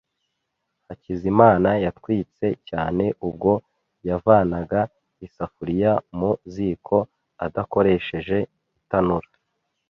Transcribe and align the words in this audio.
Hakizimana 0.87 1.69
yatwitse 1.85 2.47
cyane 2.69 3.05
ubwo 3.27 3.51
yavanaga 4.07 4.81
isafuriya 5.25 5.91
mu 6.17 6.31
ziko 6.53 6.97
adakoresheje 7.45 8.37
itanura. 8.79 9.29